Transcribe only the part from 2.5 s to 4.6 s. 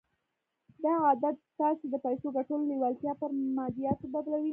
لېوالتیا پر ماديياتو بدلوي.